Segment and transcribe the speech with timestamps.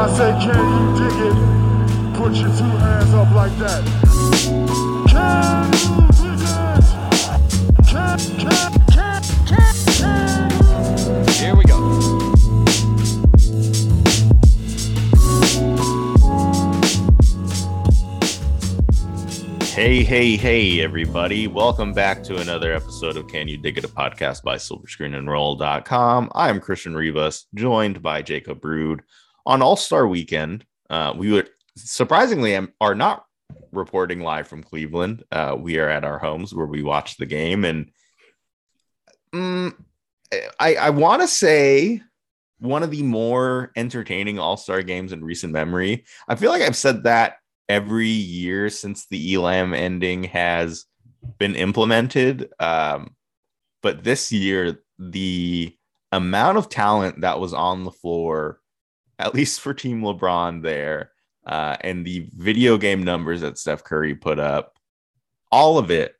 [0.00, 1.36] I say, can you dig it?
[2.16, 3.82] Put your two hands up like that.
[5.10, 6.86] Can you dig it?
[7.84, 11.26] Can, can, can, can, can.
[11.34, 11.78] Here we go.
[19.74, 21.48] Hey, hey, hey, everybody.
[21.48, 26.30] Welcome back to another episode of Can You Dig It, a podcast by silverscreenandroll.com.
[26.36, 29.02] I'm Christian Rivas, joined by Jacob Rude.
[29.48, 33.24] On All Star Weekend, uh, we were surprisingly are not
[33.72, 35.24] reporting live from Cleveland.
[35.32, 37.64] Uh, we are at our homes where we watch the game.
[37.64, 37.90] And
[39.34, 39.74] mm,
[40.60, 42.02] I, I want to say
[42.58, 46.04] one of the more entertaining All Star games in recent memory.
[46.28, 47.36] I feel like I've said that
[47.68, 50.84] every year since the Elam ending has
[51.38, 52.50] been implemented.
[52.60, 53.14] Um,
[53.82, 55.74] but this year, the
[56.12, 58.60] amount of talent that was on the floor,
[59.18, 61.10] at least for Team LeBron there,
[61.46, 64.78] uh, and the video game numbers that Steph Curry put up,
[65.50, 66.14] all of it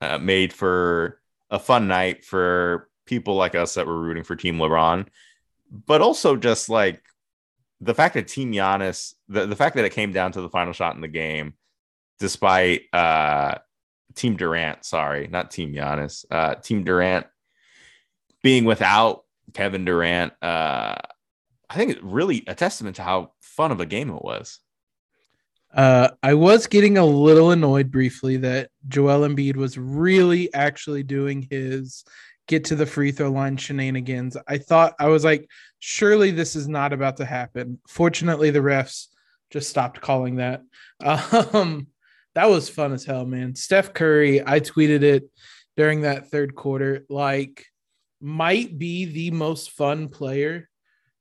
[0.00, 4.58] uh, made for a fun night for people like us that were rooting for Team
[4.58, 5.06] LeBron,
[5.70, 7.02] but also just like
[7.80, 10.72] the fact that Team Giannis, the, the fact that it came down to the final
[10.72, 11.54] shot in the game,
[12.18, 13.56] despite uh,
[14.14, 17.26] Team Durant, sorry, not Team Giannis, uh, Team Durant
[18.42, 20.96] being without Kevin Durant, uh,
[21.72, 24.58] I think it's really a testament to how fun of a game it was.
[25.74, 31.48] Uh, I was getting a little annoyed briefly that Joel Embiid was really actually doing
[31.50, 32.04] his
[32.46, 34.36] get to the free throw line shenanigans.
[34.46, 37.78] I thought I was like, surely this is not about to happen.
[37.88, 39.06] Fortunately, the refs
[39.50, 40.62] just stopped calling that.
[41.54, 41.86] Um,
[42.34, 43.54] that was fun as hell, man.
[43.54, 45.30] Steph Curry, I tweeted it
[45.76, 47.66] during that third quarter, like
[48.20, 50.68] might be the most fun player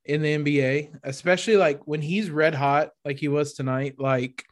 [0.06, 3.96] in the NBA, especially like when he's red hot, like he was tonight.
[4.00, 4.44] Like,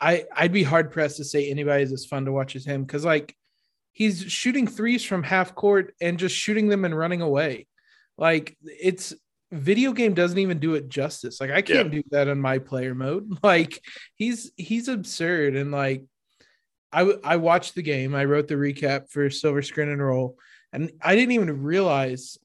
[0.00, 3.04] I I'd be hard pressed to say anybody's as fun to watch as him because
[3.04, 3.34] like
[3.92, 7.66] he's shooting threes from half court and just shooting them and running away.
[8.18, 9.14] Like it's
[9.52, 11.40] video game doesn't even do it justice.
[11.40, 12.00] Like I can't yeah.
[12.00, 13.38] do that in my player mode.
[13.42, 13.80] Like
[14.14, 16.04] he's he's absurd and like
[16.92, 18.14] I I watched the game.
[18.14, 20.36] I wrote the recap for Silver Screen and Roll
[20.72, 22.36] and I didn't even realize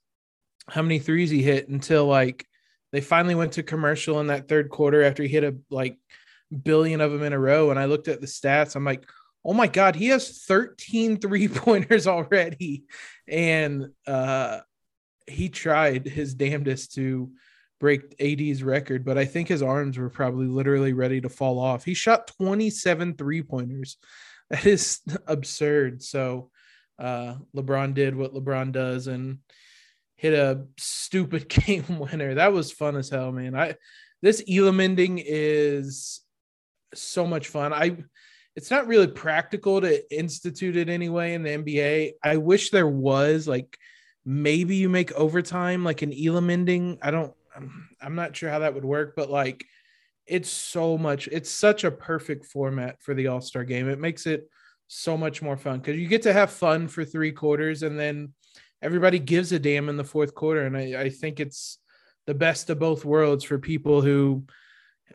[0.70, 2.46] how many threes he hit until like
[2.92, 5.98] they finally went to commercial in that third quarter after he hit a like
[6.64, 8.76] billion of them in a row and I looked at the stats.
[8.76, 9.08] I'm like,
[9.46, 12.84] "Oh my god, he has 13 three-pointers already."
[13.28, 14.60] And uh
[15.28, 17.32] he tried his damnedest to
[17.80, 21.84] break AD's record, but I think his arms were probably literally ready to fall off.
[21.84, 23.98] He shot 27 three pointers.
[24.50, 26.04] That is absurd.
[26.04, 26.52] So
[27.00, 29.40] uh, LeBron did what LeBron does and
[30.22, 32.36] hit a stupid game winner.
[32.36, 33.56] That was fun as hell, man.
[33.56, 33.76] I
[34.22, 36.22] this Elam ending is
[36.94, 37.74] so much fun.
[37.74, 37.98] I
[38.56, 42.12] it's not really practical to institute it anyway in the NBA.
[42.24, 43.80] I wish there was like
[44.24, 47.00] maybe you make overtime like an Elam ending.
[47.02, 49.66] I don't I'm, I'm not sure how that would work, but like
[50.28, 53.90] it's so much it's such a perfect format for the All-Star game.
[53.90, 54.48] It makes it
[54.88, 58.34] so much more fun because you get to have fun for three quarters and then
[58.82, 60.66] everybody gives a damn in the fourth quarter.
[60.66, 61.78] And I, I think it's
[62.28, 64.44] the best of both worlds for people who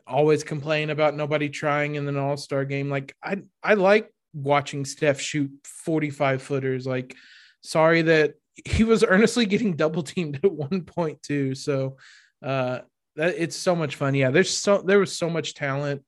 [0.05, 2.89] always complain about nobody trying in an all-star game.
[2.89, 6.85] Like I I like watching Steph shoot 45 footers.
[6.85, 7.15] Like
[7.61, 8.35] sorry that
[8.65, 11.55] he was earnestly getting double teamed at one point too.
[11.55, 11.97] So
[12.43, 12.79] uh
[13.15, 14.13] that it's so much fun.
[14.13, 16.03] Yeah, there's so there was so much talent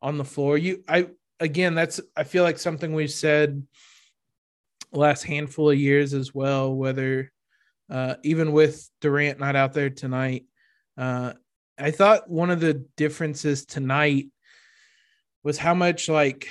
[0.00, 0.56] on the floor.
[0.56, 1.08] You I
[1.40, 3.66] again that's I feel like something we've said
[4.92, 7.32] last handful of years as well, whether
[7.90, 10.44] uh even with Durant not out there tonight.
[10.96, 11.32] Uh
[11.78, 14.26] I thought one of the differences tonight
[15.42, 16.48] was how much like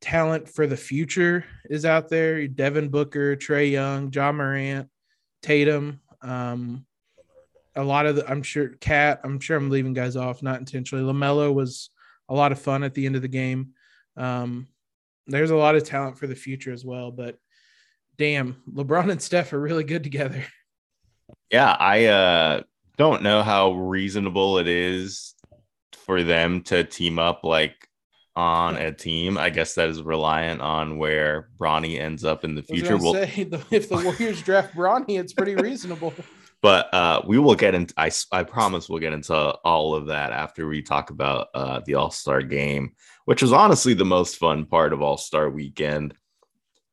[0.00, 2.46] talent for the future is out there.
[2.46, 4.88] Devin Booker, Trae Young, Ja Morant,
[5.42, 6.00] Tatum.
[6.22, 6.86] Um,
[7.74, 11.04] a lot of the, I'm sure, Cat, I'm sure I'm leaving guys off, not intentionally.
[11.04, 11.90] LaMelo was
[12.28, 13.70] a lot of fun at the end of the game.
[14.16, 14.68] Um,
[15.26, 17.36] there's a lot of talent for the future as well, but
[18.18, 20.44] damn, LeBron and Steph are really good together.
[21.50, 22.62] Yeah, I uh,
[22.96, 25.34] don't know how reasonable it is
[25.92, 27.88] for them to team up like
[28.36, 29.38] on a team.
[29.38, 32.96] I guess that is reliant on where Bronny ends up in the future.
[32.96, 33.30] We'll say
[33.70, 36.12] if the Warriors draft Bronny, it's pretty reasonable.
[36.60, 37.94] but uh, we will get into.
[37.96, 41.94] I I promise we'll get into all of that after we talk about uh, the
[41.94, 42.92] All Star game,
[43.24, 46.14] which was honestly the most fun part of All Star Weekend.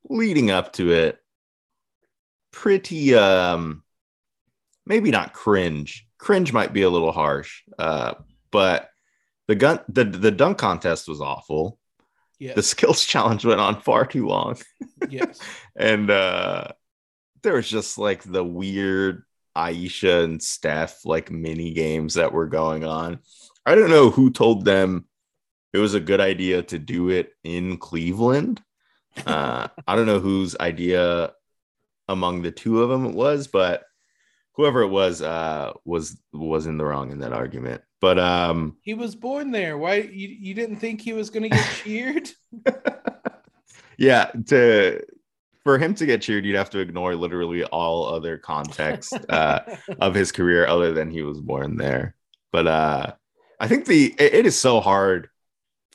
[0.07, 1.19] Leading up to it,
[2.51, 3.83] pretty um,
[4.85, 6.07] maybe not cringe.
[6.17, 7.63] Cringe might be a little harsh.
[7.77, 8.13] Uh,
[8.51, 8.89] but
[9.47, 11.79] the gun the the dunk contest was awful.
[12.39, 12.53] Yeah.
[12.53, 14.57] The skills challenge went on far too long.
[15.09, 15.39] yes.
[15.75, 16.69] and uh
[17.43, 19.23] there was just like the weird
[19.55, 23.19] Ayesha and Steph like mini games that were going on.
[23.65, 25.05] I don't know who told them
[25.73, 28.61] it was a good idea to do it in Cleveland.
[29.25, 31.33] Uh, I don't know whose idea
[32.07, 33.83] among the two of them it was, but
[34.53, 37.81] whoever it was uh, was was in the wrong in that argument.
[38.01, 39.77] But um, He was born there.
[39.77, 42.29] Why you, you didn't think he was going to get cheered?
[43.97, 45.01] yeah, to
[45.63, 49.61] for him to get cheered, you'd have to ignore literally all other context uh,
[49.99, 52.15] of his career other than he was born there.
[52.51, 53.13] But uh,
[53.59, 55.29] I think the it, it is so hard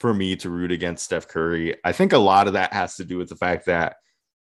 [0.00, 1.76] for me to root against Steph Curry.
[1.84, 3.96] I think a lot of that has to do with the fact that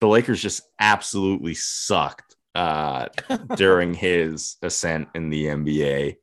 [0.01, 3.09] the Lakers just absolutely sucked uh,
[3.57, 6.17] during his ascent in the NBA.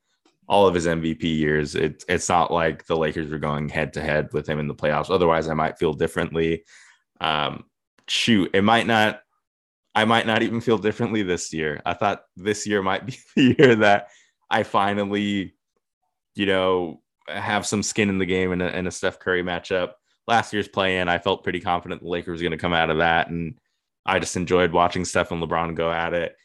[0.47, 4.01] All of his MVP years, it, it's not like the Lakers were going head to
[4.01, 5.11] head with him in the playoffs.
[5.11, 6.63] Otherwise, I might feel differently.
[7.21, 7.65] Um,
[8.07, 9.21] shoot, it might not.
[9.93, 11.81] I might not even feel differently this year.
[11.85, 14.07] I thought this year might be the year that
[14.49, 15.53] I finally,
[16.35, 19.91] you know, have some skin in the game in a, in a Steph Curry matchup.
[20.27, 22.89] Last year's play in, I felt pretty confident the Lakers were going to come out
[22.89, 23.29] of that.
[23.29, 23.59] And
[24.05, 26.35] I just enjoyed watching Steph and LeBron go at it.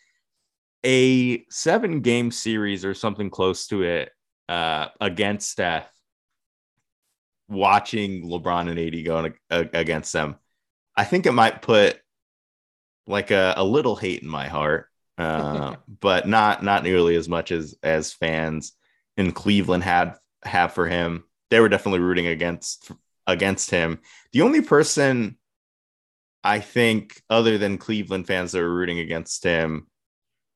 [0.84, 4.10] A seven game series or something close to it
[4.48, 5.88] uh, against Steph,
[7.48, 10.36] watching LeBron and AD going against them,
[10.96, 11.98] I think it might put
[13.06, 14.88] like a, a little hate in my heart,
[15.19, 18.72] uh, but not not nearly as much as as fans
[19.16, 20.14] in Cleveland had
[20.44, 21.25] have for him.
[21.50, 22.91] They were definitely rooting against
[23.26, 24.00] against him.
[24.32, 25.38] The only person
[26.43, 29.87] I think other than Cleveland fans that were rooting against him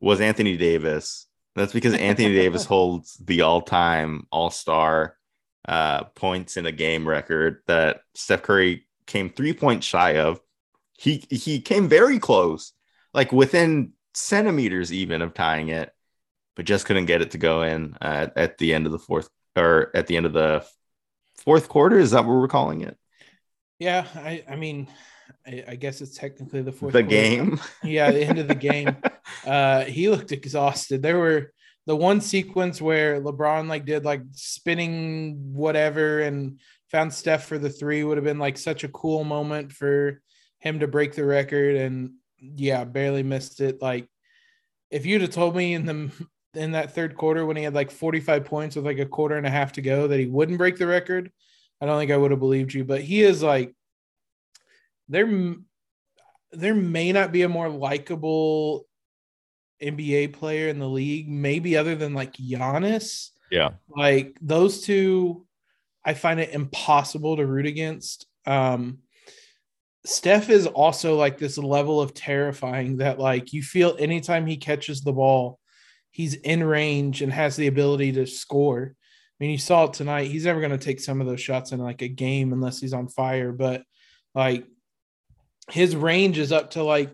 [0.00, 1.26] was Anthony Davis.
[1.56, 5.16] That's because Anthony Davis holds the all-time All-Star
[5.66, 10.40] uh, points in a game record that Steph Curry came three points shy of.
[10.98, 12.72] He he came very close,
[13.14, 15.92] like within centimeters even of tying it,
[16.56, 19.30] but just couldn't get it to go in uh, at the end of the fourth
[19.58, 20.64] or at the end of the
[21.36, 21.98] fourth quarter.
[21.98, 22.96] Is that what we're calling it?
[23.78, 24.88] Yeah, I, I mean,
[25.46, 26.92] I, I guess it's technically the fourth.
[26.92, 27.14] The quarter.
[27.14, 27.60] game.
[27.82, 28.96] Yeah, the end of the game.
[29.46, 31.02] uh, he looked exhausted.
[31.02, 31.52] There were
[31.86, 37.70] the one sequence where LeBron like did like spinning whatever and found Steph for the
[37.70, 40.20] three would have been like such a cool moment for
[40.58, 43.80] him to break the record and yeah, barely missed it.
[43.80, 44.06] Like
[44.90, 46.10] if you'd have told me in the
[46.54, 49.46] in that third quarter when he had like 45 points with like a quarter and
[49.46, 51.30] a half to go that he wouldn't break the record,
[51.80, 52.84] I don't think I would have believed you.
[52.84, 53.74] But he is like
[55.08, 55.54] there
[56.52, 58.86] there may not be a more likable
[59.82, 63.30] NBA player in the league, maybe other than like Giannis.
[63.50, 63.70] Yeah.
[63.88, 65.46] Like those two,
[66.04, 68.26] I find it impossible to root against.
[68.46, 68.98] Um,
[70.04, 75.02] Steph is also like this level of terrifying that like you feel anytime he catches
[75.02, 75.58] the ball,
[76.10, 78.94] he's in range and has the ability to score.
[78.94, 80.30] I mean, you saw it tonight.
[80.30, 82.92] He's never going to take some of those shots in like a game unless he's
[82.92, 83.82] on fire, but
[84.34, 84.66] like
[85.70, 87.10] his range is up to like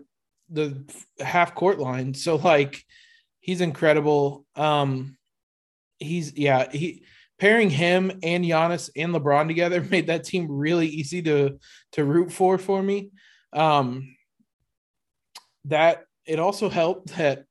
[0.49, 0.83] the
[1.19, 2.13] half court line.
[2.13, 2.83] So like
[3.39, 4.45] he's incredible.
[4.55, 5.17] Um
[5.99, 7.03] he's yeah, he
[7.39, 11.59] pairing him and Giannis and LeBron together made that team really easy to
[11.93, 13.11] to root for for me.
[13.53, 14.15] Um
[15.65, 17.45] that it also helped that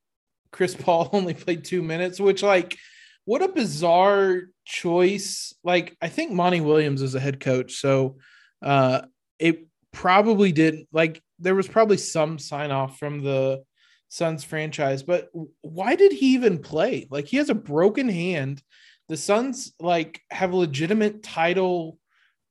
[0.54, 2.78] Chris Paul only played 2 minutes, which like
[3.24, 5.52] what a bizarre choice.
[5.64, 8.18] Like I think Monty Williams is a head coach, so
[8.62, 9.02] uh
[9.38, 10.88] it probably didn't.
[10.92, 13.64] like there was probably some sign off from the
[14.08, 15.28] Suns franchise, but
[15.62, 17.08] why did he even play?
[17.10, 18.62] Like he has a broken hand.
[19.08, 21.98] The Suns like have legitimate title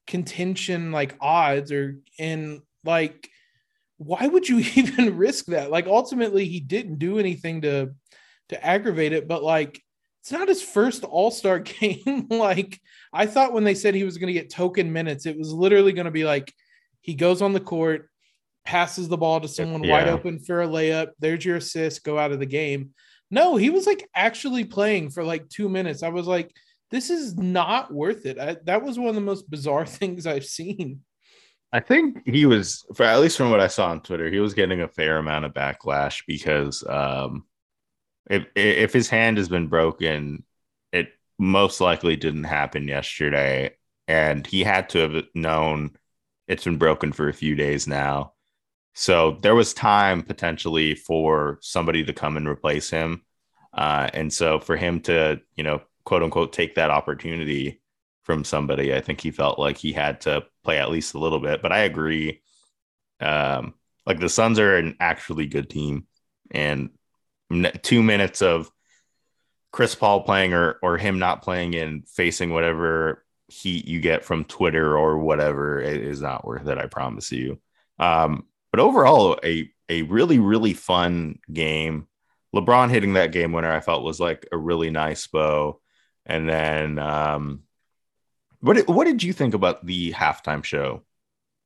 [0.05, 3.29] contention like odds or in like
[4.05, 5.71] why would you even risk that?
[5.71, 7.91] Like ultimately he didn't do anything to
[8.49, 9.81] to aggravate it, but like
[10.21, 12.27] it's not his first all-star game.
[12.29, 12.79] like
[13.11, 15.93] I thought when they said he was going to get token minutes, it was literally
[15.93, 16.53] going to be like
[17.01, 18.09] he goes on the court,
[18.65, 19.91] passes the ball to someone Yeah.
[19.91, 21.09] wide open for a layup.
[21.19, 22.91] There's your assist, go out of the game.
[23.29, 26.03] No, he was like actually playing for like two minutes.
[26.03, 26.51] I was like,
[26.91, 28.37] this is not worth it.
[28.39, 31.01] I, that was one of the most bizarre things I've seen.
[31.73, 34.53] I think he was, for at least from what I saw on Twitter, he was
[34.53, 37.45] getting a fair amount of backlash because um,
[38.29, 40.43] if if his hand has been broken,
[40.91, 43.71] it most likely didn't happen yesterday,
[44.07, 45.97] and he had to have known
[46.47, 48.33] it's been broken for a few days now.
[48.93, 53.23] So there was time potentially for somebody to come and replace him,
[53.73, 57.81] uh, and so for him to you know quote unquote take that opportunity
[58.23, 58.93] from somebody.
[58.93, 61.61] I think he felt like he had to play at least a little bit.
[61.61, 62.41] But I agree.
[63.19, 63.73] Um,
[64.05, 66.07] like the Suns are an actually good team,
[66.51, 66.89] and
[67.81, 68.69] two minutes of
[69.71, 74.45] Chris Paul playing or or him not playing and facing whatever heat you get from
[74.45, 76.77] Twitter or whatever it is not worth it.
[76.77, 77.59] I promise you.
[77.99, 82.07] Um, but overall, a a really really fun game.
[82.55, 85.81] LeBron hitting that game winner, I felt was like a really nice bow.
[86.25, 87.63] And then, um,
[88.63, 91.03] what what did you think about the halftime show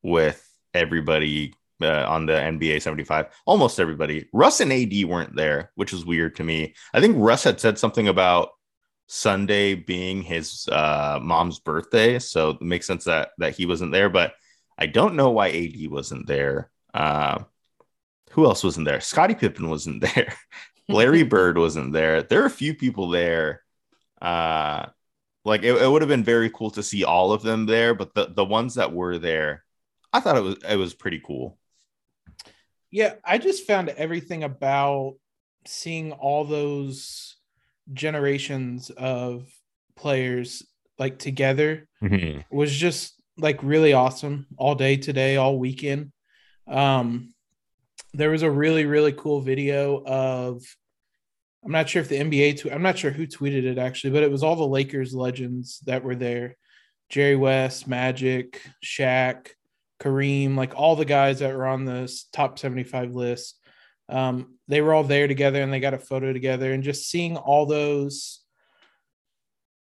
[0.01, 3.27] with everybody uh, on the NBA 75?
[3.45, 4.27] Almost everybody.
[4.33, 6.73] Russ and AD weren't there, which was weird to me.
[6.93, 8.49] I think Russ had said something about
[9.05, 14.09] Sunday being his uh, mom's birthday, so it makes sense that that he wasn't there.
[14.09, 14.33] But
[14.75, 16.71] I don't know why AD wasn't there.
[16.95, 17.43] Uh,
[18.31, 19.01] who else wasn't there?
[19.01, 20.33] Scottie Pippen wasn't there.
[20.89, 22.23] Larry Bird wasn't there.
[22.23, 23.61] There are a few people there.
[24.19, 24.87] Uh,
[25.47, 28.13] like it, it would have been very cool to see all of them there, but
[28.13, 29.63] the the ones that were there,
[30.11, 31.57] I thought it was it was pretty cool.
[32.91, 35.15] Yeah, I just found everything about
[35.65, 37.37] seeing all those
[37.93, 39.49] generations of
[39.95, 40.63] players
[40.99, 42.41] like together mm-hmm.
[42.55, 46.11] was just like really awesome all day today, all weekend.
[46.67, 47.33] Um,
[48.13, 50.61] there was a really really cool video of
[51.63, 54.23] I'm not sure if the NBA tw- I'm not sure who tweeted it actually, but
[54.23, 56.55] it was all the Lakers legends that were there.
[57.09, 59.49] Jerry West, Magic, Shaq,
[59.99, 63.59] Kareem, like all the guys that were on the top 75 list.
[64.09, 67.37] Um, they were all there together and they got a photo together and just seeing
[67.37, 68.41] all those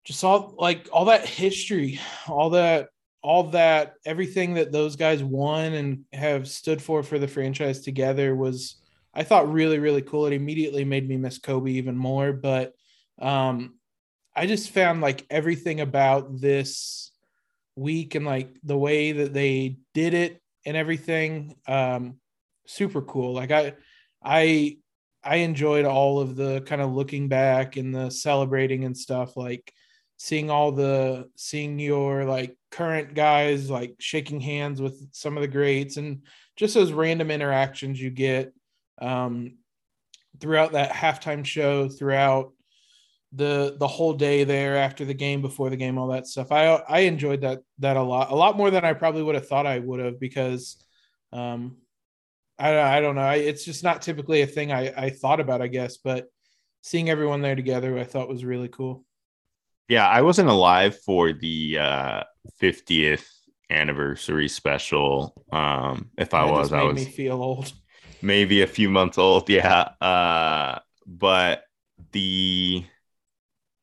[0.04, 2.88] just all like all that history, all that
[3.22, 8.36] all that everything that those guys won and have stood for for the franchise together
[8.36, 8.76] was
[9.16, 10.26] I thought really really cool.
[10.26, 12.74] It immediately made me miss Kobe even more, but
[13.20, 13.78] um
[14.36, 17.10] I just found like everything about this
[17.76, 22.16] week and like the way that they did it and everything um
[22.66, 23.32] super cool.
[23.32, 23.74] Like I
[24.22, 24.76] I
[25.24, 29.72] I enjoyed all of the kind of looking back and the celebrating and stuff like
[30.18, 35.48] seeing all the seeing your like current guys like shaking hands with some of the
[35.48, 36.22] greats and
[36.56, 38.52] just those random interactions you get
[38.98, 39.58] um,
[40.40, 42.52] throughout that halftime show throughout
[43.32, 46.66] the the whole day there after the game before the game all that stuff i
[46.88, 49.66] i enjoyed that that a lot a lot more than i probably would have thought
[49.66, 50.76] i would have because
[51.32, 51.76] um
[52.58, 55.60] i i don't know I, it's just not typically a thing i i thought about
[55.60, 56.28] i guess but
[56.82, 59.04] seeing everyone there together i thought was really cool
[59.88, 62.22] yeah, I wasn't alive for the uh,
[62.60, 63.24] 50th
[63.70, 65.34] anniversary special.
[65.52, 67.72] Um, if I was, I was feel old.
[68.26, 69.48] Maybe a few months old.
[69.56, 69.90] Yeah.
[70.00, 71.62] Uh, but
[72.12, 72.84] the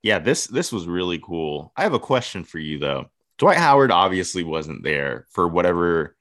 [0.01, 1.71] yeah, this this was really cool.
[1.77, 3.09] I have a question for you though.
[3.37, 6.15] Dwight Howard obviously wasn't there for whatever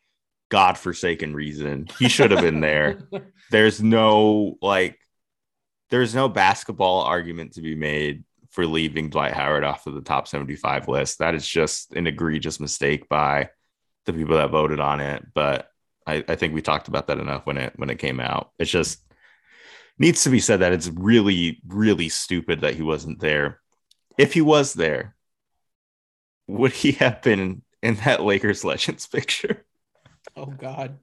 [0.50, 1.88] godforsaken reason.
[1.99, 3.00] He should have been there.
[3.50, 4.99] There's no like
[5.91, 10.26] there's no basketball argument to be made for leaving Dwight Howard off of the top
[10.26, 11.19] 75 list.
[11.19, 13.50] That is just an egregious mistake by
[14.07, 15.26] the people that voted on it.
[15.35, 15.69] But
[16.06, 18.50] I, I think we talked about that enough when it when it came out.
[18.59, 19.02] It's just
[19.99, 23.61] needs to be said that it's really, really stupid that he wasn't there.
[24.18, 25.14] If he was there,
[26.49, 29.64] would he have been in that Lakers Legends picture?
[30.37, 30.99] Oh God.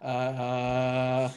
[0.00, 1.30] Uh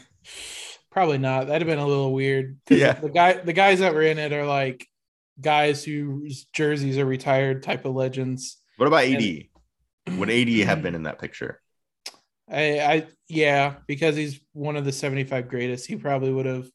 [0.92, 1.48] probably not.
[1.48, 2.58] That'd have been a little weird.
[2.70, 2.94] Yeah.
[2.94, 4.86] The guy the guys that were in it are like
[5.40, 8.58] guys whose jerseys are retired type of legends.
[8.78, 9.46] What about AD?
[10.06, 11.62] And, Would AD have been in that picture?
[12.50, 15.86] I, I yeah, because he's one of the 75 greatest.
[15.86, 16.70] He probably would have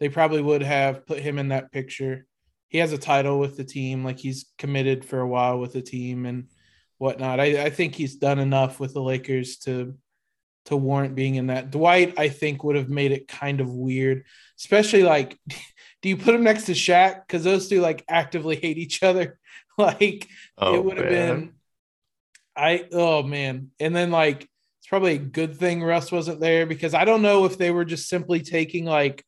[0.00, 2.26] they probably would have put him in that picture.
[2.68, 5.82] He has a title with the team, like he's committed for a while with the
[5.82, 6.48] team and
[6.98, 7.40] whatnot.
[7.40, 9.94] I, I think he's done enough with the Lakers to
[10.66, 11.70] to warrant being in that.
[11.70, 14.24] Dwight, I think, would have made it kind of weird,
[14.58, 15.38] especially like
[16.02, 17.26] do you put him next to Shaq?
[17.26, 19.38] Because those two like actively hate each other.
[19.78, 20.28] like
[20.58, 21.54] oh, it would have been
[22.56, 23.70] I oh man.
[23.80, 24.48] And then like
[24.92, 28.10] probably a good thing Russ wasn't there because I don't know if they were just
[28.10, 29.24] simply taking like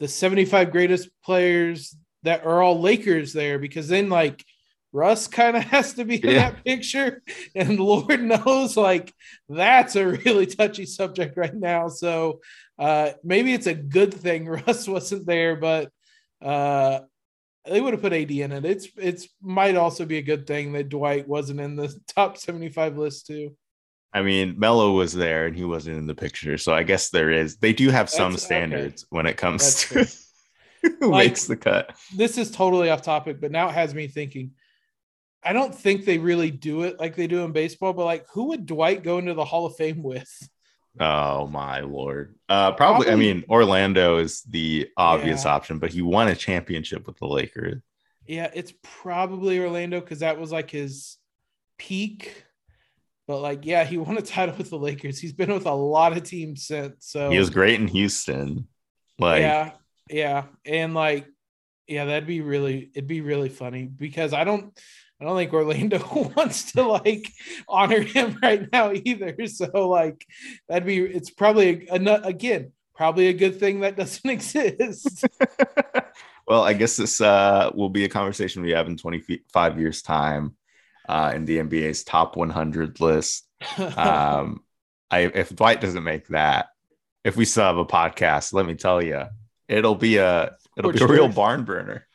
[0.00, 4.44] the 75 greatest players that are all Lakers there because then like
[4.92, 6.50] Russ kind of has to be in yeah.
[6.50, 7.22] that picture.
[7.54, 9.14] And Lord knows, like,
[9.48, 11.88] that's a really touchy subject right now.
[11.88, 12.42] So
[12.78, 15.90] uh, maybe it's a good thing Russ wasn't there, but
[16.42, 17.00] uh,
[17.64, 18.66] they would have put AD in it.
[18.66, 22.98] It's it's might also be a good thing that Dwight wasn't in the top 75
[22.98, 23.56] list too.
[24.12, 27.30] I mean, Melo was there and he wasn't in the picture, so I guess there
[27.30, 27.56] is.
[27.58, 29.08] They do have some That's, standards okay.
[29.10, 30.24] when it comes That's
[30.82, 30.88] to.
[31.00, 31.94] Who Like- makes the cut?
[32.16, 34.52] this is totally off topic, but now it has me thinking.
[35.44, 38.44] I don't think they really do it like they do in baseball, but like, who
[38.48, 40.28] would Dwight go into the Hall of Fame with?
[40.98, 42.34] Oh my lord.
[42.48, 45.52] Uh probably, I mean Orlando is the obvious Yeah.
[45.52, 47.80] option, but he won a championship with the Lakers.
[48.26, 51.16] Yeah, it's probably Orlando because that was like his
[51.78, 52.44] peak.
[53.28, 55.20] But like, yeah, he won a title with the Lakers.
[55.20, 57.06] He's been with a lot of teams since.
[57.06, 58.66] So He was great in Houston.
[59.20, 59.72] Like yeah,
[60.08, 61.26] yeah, and like,
[61.88, 64.78] yeah, that'd be really, it'd be really funny because I don't,
[65.20, 65.98] I don't think Orlando
[66.36, 67.28] wants to like
[67.68, 69.34] honor him right now either.
[69.48, 70.24] So like,
[70.68, 75.26] that'd be, it's probably again, probably a good thing that doesn't exist.
[76.46, 80.54] well, I guess this uh, will be a conversation we have in 25 years' time
[81.08, 83.48] uh, in the NBA's top 100 list.
[83.96, 84.62] Um,
[85.10, 86.66] I, if Dwight doesn't make that,
[87.24, 89.24] if we still have a podcast, let me tell you,
[89.66, 92.06] it'll be a it'll be a real barn burner.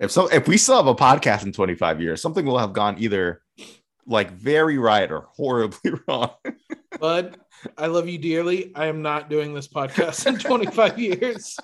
[0.00, 2.96] If so, if we still have a podcast in 25 years, something will have gone
[2.98, 3.42] either
[4.06, 6.30] like very right or horribly wrong.
[6.98, 7.38] Bud,
[7.78, 8.72] I love you dearly.
[8.74, 11.56] I am not doing this podcast in 25 years.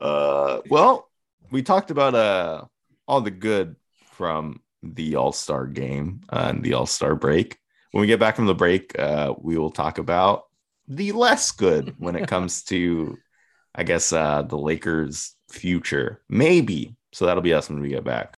[0.00, 1.08] Uh, well,
[1.50, 2.64] we talked about uh
[3.06, 3.76] all the good
[4.12, 4.60] from
[4.94, 7.58] the All Star game uh, and the All Star break.
[7.92, 10.44] When we get back from the break, uh, we will talk about
[10.88, 13.16] the less good when it comes to,
[13.74, 16.20] I guess, uh, the Lakers' future.
[16.28, 16.96] Maybe.
[17.12, 18.36] So that'll be us when we get back.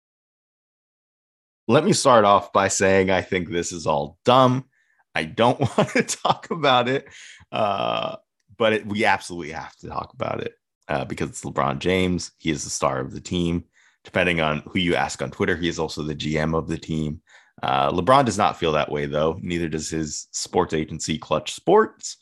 [1.68, 4.66] Let me start off by saying I think this is all dumb.
[5.14, 7.08] I don't want to talk about it,
[7.50, 8.16] uh,
[8.56, 10.54] but it, we absolutely have to talk about it
[10.88, 12.32] uh, because it's LeBron James.
[12.38, 13.64] He is the star of the team.
[14.06, 17.20] Depending on who you ask on Twitter, he is also the GM of the team.
[17.60, 19.36] Uh, LeBron does not feel that way, though.
[19.42, 22.18] Neither does his sports agency, Clutch Sports.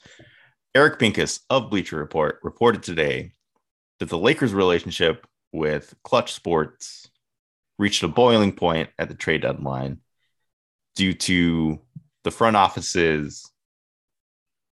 [0.75, 3.33] Eric Pincus of Bleacher Report reported today
[3.99, 7.11] that the Lakers' relationship with Clutch Sports
[7.79, 9.99] reached a boiling point at the trade deadline
[10.97, 11.79] due to
[12.23, 13.53] the front office's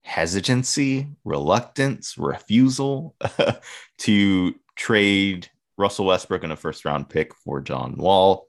[0.03, 3.15] hesitancy, reluctance, refusal
[3.99, 8.47] to trade Russell Westbrook in a first round pick for John Wall.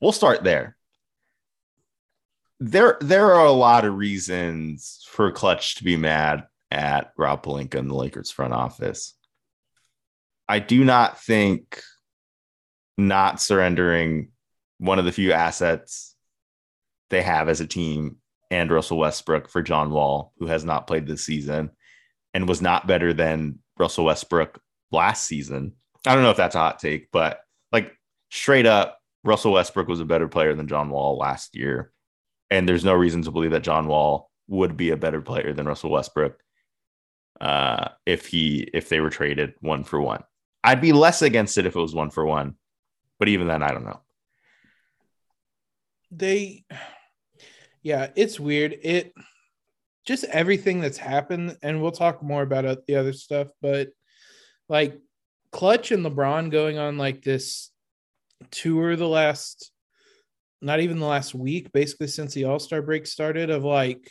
[0.00, 0.76] We'll start there.
[2.58, 7.78] There, there are a lot of reasons for Clutch to be mad at Rob Pelinka
[7.78, 9.14] and the Lakers front office.
[10.48, 11.82] I do not think
[12.96, 14.30] not surrendering
[14.78, 16.14] one of the few assets
[17.10, 18.16] they have as a team
[18.50, 21.70] and Russell Westbrook for John Wall, who has not played this season
[22.32, 25.72] and was not better than Russell Westbrook last season.
[26.06, 27.40] I don't know if that's a hot take, but
[27.72, 27.92] like
[28.30, 31.92] straight up, Russell Westbrook was a better player than John Wall last year.
[32.50, 35.66] And there's no reason to believe that John Wall would be a better player than
[35.66, 36.38] Russell Westbrook
[37.40, 40.22] uh, if he if they were traded one for one.
[40.62, 42.56] I'd be less against it if it was one for one,
[43.18, 44.00] but even then, I don't know.
[46.10, 46.64] They,
[47.82, 48.76] yeah, it's weird.
[48.82, 49.12] It
[50.06, 53.88] just everything that's happened, and we'll talk more about the other stuff, but
[54.68, 54.98] like
[55.52, 57.70] Clutch and LeBron going on like this
[58.50, 59.70] tour the last,
[60.60, 64.10] not even the last week, basically since the All Star break started, of like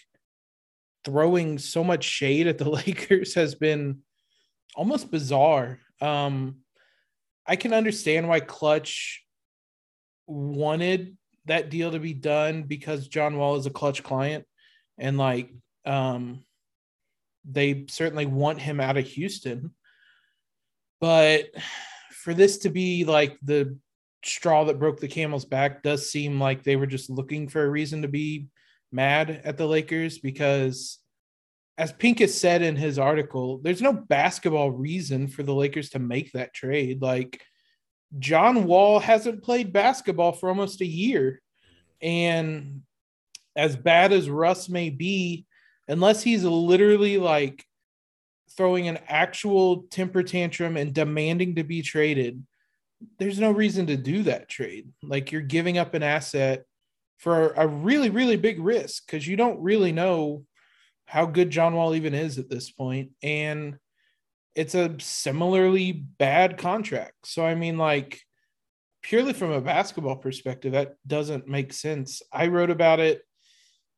[1.03, 3.99] throwing so much shade at the Lakers has been
[4.75, 5.79] almost bizarre.
[6.01, 6.57] Um,
[7.47, 9.23] I can understand why Clutch
[10.27, 14.45] wanted that deal to be done because John Wall is a Clutch client,
[14.97, 15.51] and like,
[15.85, 16.43] um,
[17.47, 19.71] they certainly want him out of Houston.
[21.05, 21.51] But
[22.09, 23.77] for this to be like the
[24.23, 27.69] straw that broke the camel's back does seem like they were just looking for a
[27.69, 28.47] reason to be
[28.91, 30.97] mad at the Lakers because
[31.77, 36.31] as Pincus said in his article, there's no basketball reason for the Lakers to make
[36.31, 37.03] that trade.
[37.03, 37.39] Like
[38.17, 41.39] John Wall hasn't played basketball for almost a year.
[42.01, 42.81] And
[43.55, 45.45] as bad as Russ may be,
[45.87, 47.63] unless he's literally like
[48.57, 52.45] throwing an actual temper tantrum and demanding to be traded,
[53.19, 54.89] there's no reason to do that trade.
[55.03, 56.65] Like you're giving up an asset
[57.17, 60.45] for a really, really big risk because you don't really know
[61.05, 63.11] how good John Wall even is at this point.
[63.21, 63.77] And
[64.55, 67.13] it's a similarly bad contract.
[67.25, 68.21] So, I mean, like,
[69.01, 72.21] purely from a basketball perspective, that doesn't make sense.
[72.31, 73.21] I wrote about it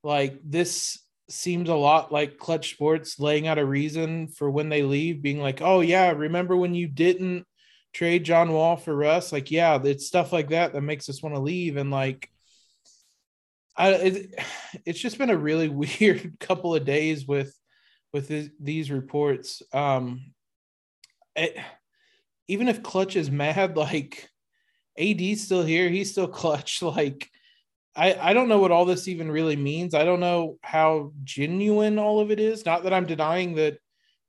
[0.04, 4.84] like this seems a lot like Clutch Sports laying out a reason for when they
[4.84, 7.46] leave, being like, oh, yeah, remember when you didn't
[7.94, 9.32] trade John Wall for Russ?
[9.32, 11.78] Like, yeah, it's stuff like that that makes us want to leave.
[11.78, 12.30] And like,
[13.76, 14.44] I, it,
[14.86, 17.54] it's just been a really weird couple of days with
[18.14, 19.62] with this, these reports.
[19.74, 20.34] Um,
[21.36, 21.58] it,
[22.48, 24.30] even if Clutch is mad, like
[24.98, 26.82] AD's still here, he's still clutch.
[26.82, 27.30] Like
[27.98, 29.96] I, I don't know what all this even really means.
[29.96, 32.64] I don't know how genuine all of it is.
[32.64, 33.80] Not that I'm denying that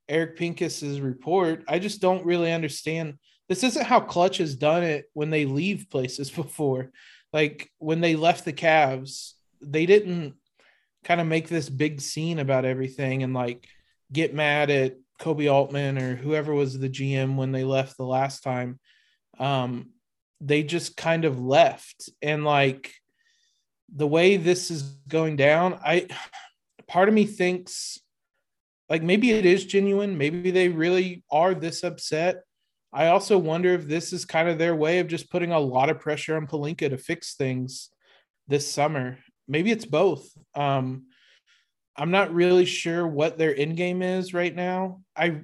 [0.09, 1.63] Eric Pincus's report.
[1.67, 3.19] I just don't really understand.
[3.47, 6.91] This isn't how Clutch has done it when they leave places before.
[7.31, 10.33] Like when they left the Cavs, they didn't
[11.03, 13.67] kind of make this big scene about everything and like
[14.11, 18.41] get mad at Koby Altman or whoever was the GM when they left the last
[18.41, 18.79] time.
[19.37, 19.91] Um,
[20.41, 22.93] they just kind of left and like
[23.95, 26.07] the way this is going down, I
[26.87, 27.99] part of me thinks
[28.89, 32.43] like maybe it is genuine, maybe they really are this upset.
[32.91, 35.89] I also wonder if this is kind of their way of just putting a lot
[35.89, 37.89] of pressure on Pelinka to fix things
[38.47, 39.19] this summer.
[39.47, 40.27] Maybe it's both.
[40.55, 41.05] Um,
[41.95, 45.01] I'm not really sure what their end game is right now.
[45.15, 45.41] I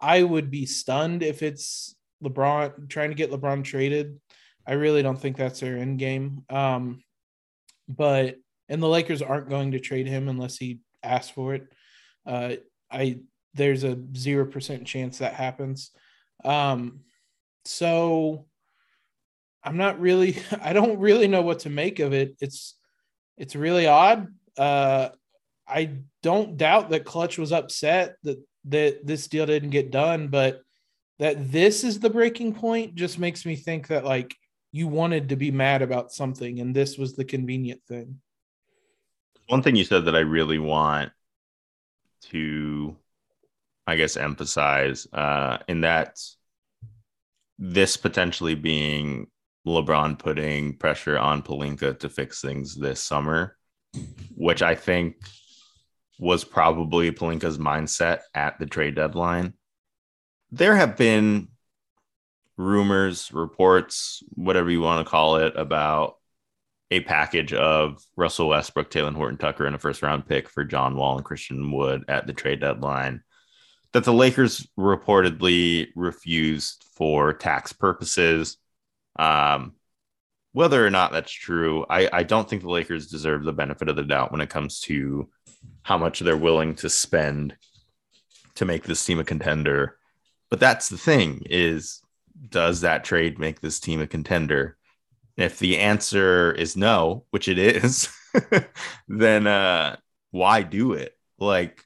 [0.00, 4.20] I would be stunned if it's LeBron trying to get LeBron traded.
[4.66, 6.42] I really don't think that's their end game.
[6.50, 7.03] Um,
[7.88, 8.36] but
[8.68, 11.66] and the Lakers aren't going to trade him unless he asks for it.
[12.26, 12.54] Uh,
[12.90, 13.20] I
[13.54, 15.90] there's a zero percent chance that happens.
[16.44, 17.00] Um,
[17.64, 18.46] so
[19.62, 22.36] I'm not really I don't really know what to make of it.
[22.40, 22.74] It's
[23.36, 24.28] it's really odd.
[24.56, 25.10] Uh,
[25.66, 25.90] I
[26.22, 30.62] don't doubt that Clutch was upset that that this deal didn't get done, but
[31.18, 34.34] that this is the breaking point just makes me think that like
[34.74, 38.18] you wanted to be mad about something and this was the convenient thing.
[39.46, 41.12] One thing you said that I really want
[42.30, 42.96] to,
[43.86, 46.18] I guess, emphasize, uh, in that
[47.56, 49.28] this potentially being
[49.64, 53.56] LeBron putting pressure on Pelinka to fix things this summer,
[54.34, 55.14] which I think
[56.18, 59.54] was probably Pelinka's mindset at the trade deadline.
[60.50, 61.46] There have been
[62.56, 66.16] rumors, reports, whatever you want to call it, about
[66.90, 70.96] a package of Russell Westbrook, Talen Horton Tucker, and a first round pick for John
[70.96, 73.22] Wall and Christian Wood at the trade deadline
[73.94, 78.58] that the Lakers reportedly refused for tax purposes.
[79.16, 79.74] Um,
[80.52, 83.94] whether or not that's true, I, I don't think the Lakers deserve the benefit of
[83.96, 85.30] the doubt when it comes to
[85.82, 87.56] how much they're willing to spend
[88.56, 89.96] to make this team a contender.
[90.50, 92.00] But that's the thing is
[92.48, 94.76] does that trade make this team a contender?
[95.36, 98.08] If the answer is no, which it is,
[99.08, 99.96] then uh,
[100.30, 101.16] why do it?
[101.38, 101.84] Like,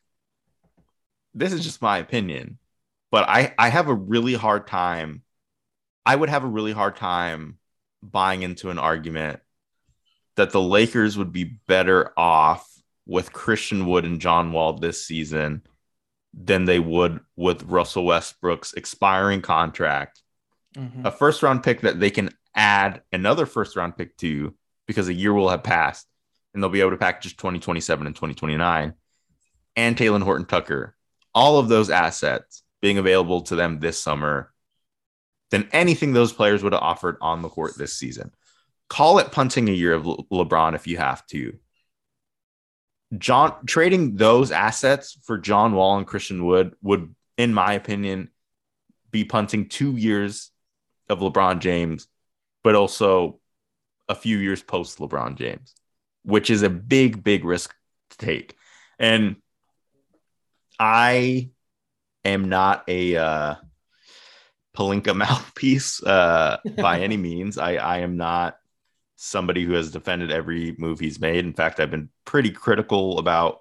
[1.35, 2.59] this is just my opinion,
[3.11, 5.23] but I, I have a really hard time.
[6.05, 7.59] I would have a really hard time
[8.03, 9.41] buying into an argument
[10.37, 12.69] that the Lakers would be better off
[13.07, 15.63] with Christian Wood and John Wall this season
[16.35, 20.23] than they would with Russell Westbrook's expiring contract
[20.77, 21.07] mm-hmm.
[21.07, 24.55] a first round pick that they can add another first round pick to
[24.87, 26.07] because a year will have passed
[26.53, 28.95] and they'll be able to package 2027 and 2029
[29.77, 30.97] and Talen Horton Tucker,
[31.35, 34.53] all of those assets being available to them this summer
[35.51, 38.33] than anything those players would have offered on the court this season.
[38.89, 41.57] Call it punting a year of Le- LeBron if you have to.
[43.17, 48.31] John trading those assets for John Wall and Christian Wood would, in my opinion,
[49.11, 50.51] be punting two years
[51.09, 52.09] of LeBron James,
[52.63, 53.41] but also
[54.09, 55.75] a few years post LeBron James,
[56.25, 57.75] which is a big, big risk
[58.11, 58.57] to take.
[58.99, 59.37] And
[60.79, 61.51] I
[62.25, 63.55] am not a uh,
[64.77, 67.59] Pelinka mouthpiece uh, by any means.
[67.59, 68.59] I, I am not
[69.17, 71.45] somebody who has defended every move he's made.
[71.45, 73.61] In fact, I've been pretty critical about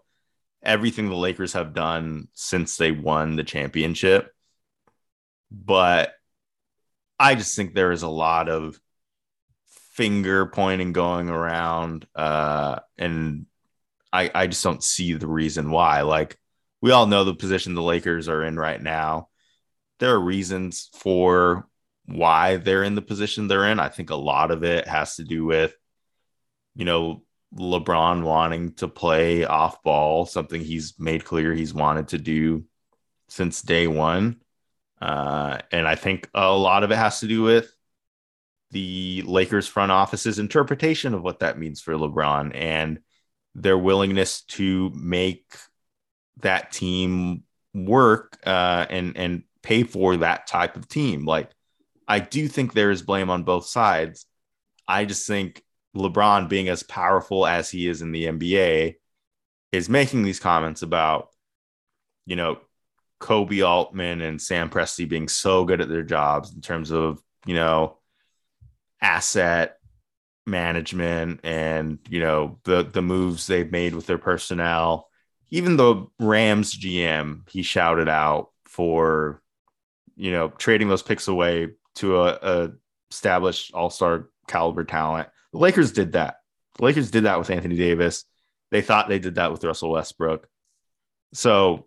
[0.62, 4.32] everything the Lakers have done since they won the championship.
[5.50, 6.14] But
[7.20, 8.80] I just think there is a lot of
[9.94, 13.48] finger pointing going around, uh, and
[14.14, 16.02] I I just don't see the reason why.
[16.02, 16.38] Like
[16.82, 19.30] we all know the position the Lakers are in right now.
[20.00, 21.68] There are reasons for
[22.06, 23.80] why they're in the position they're in.
[23.80, 25.76] I think a lot of it has to do with,
[26.76, 27.24] you know,
[27.56, 32.66] LeBron wanting to play off ball, something he's made clear he's wanted to do
[33.30, 34.42] since day one.
[35.02, 37.72] Uh, and I think a lot of it has to do with
[38.72, 43.00] the Lakers front office's interpretation of what that means for LeBron and
[43.56, 45.56] their willingness to make
[46.42, 51.26] that team work uh, and and pay for that type of team.
[51.26, 51.50] Like
[52.08, 54.26] I do think there is blame on both sides.
[54.88, 55.64] I just think
[55.96, 58.96] LeBron being as powerful as he is in the NBA
[59.72, 61.30] is making these comments about,
[62.26, 62.60] you know,
[63.20, 67.56] Koby Altman and Sam Presti being so good at their jobs in terms of, you
[67.56, 67.98] know,
[69.02, 69.78] asset
[70.46, 75.10] management and, you know, the the moves they've made with their personnel.
[75.50, 79.42] Even the Rams GM, he shouted out for,
[80.16, 82.72] you know, trading those picks away to a, a
[83.12, 85.30] established all-star caliber talent.
[85.54, 86.38] The Lakers did that.
[86.78, 88.26] The Lakers did that with Anthony Davis.
[88.72, 90.48] They thought they did that with Russell Westbrook.
[91.34, 91.87] So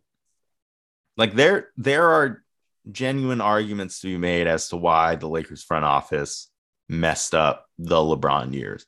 [1.20, 2.42] like there there are
[2.90, 6.50] genuine arguments to be made as to why the Lakers front office
[6.88, 8.86] messed up the LeBron years.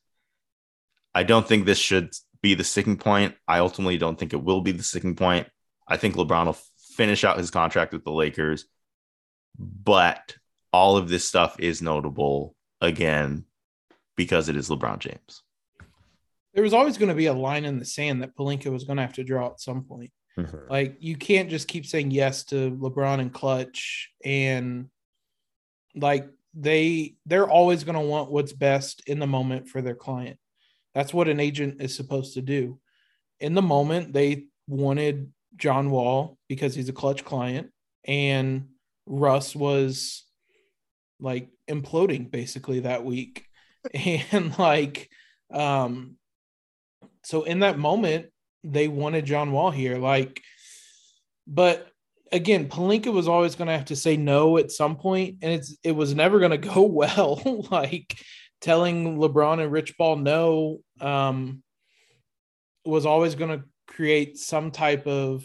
[1.15, 3.35] I don't think this should be the sticking point.
[3.47, 5.47] I ultimately don't think it will be the sticking point.
[5.87, 6.59] I think LeBron will
[6.97, 8.65] finish out his contract with the Lakers,
[9.59, 10.35] but
[10.73, 13.45] all of this stuff is notable again
[14.17, 15.43] because it is LeBron James.
[16.55, 18.97] There was always going to be a line in the sand that Pelinka was going
[18.97, 20.13] to have to draw at some point.
[20.39, 20.71] Mm-hmm.
[20.71, 24.89] Like you can't just keep saying yes to LeBron and Clutch and
[25.95, 30.39] like they they're always going to want what's best in the moment for their client.
[30.95, 32.79] That's what an agent is supposed to do.
[33.41, 37.71] In the moment, they wanted John Wall because he's a Clutch client
[38.05, 38.69] and
[39.07, 40.25] Russ was
[41.21, 43.47] like imploding basically that week.
[44.31, 45.11] And like
[45.53, 46.17] um
[47.25, 48.27] so in that moment
[48.65, 50.41] they wanted John Wall here like
[51.47, 51.89] but
[52.31, 55.77] again Pelinka was always going to have to say no at some point and it's
[55.83, 58.17] it was never going to go well like
[58.61, 61.63] telling LeBron and Rich Paul no um
[62.85, 65.45] was always going to create some type of